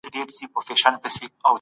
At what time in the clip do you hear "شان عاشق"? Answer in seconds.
0.81-1.31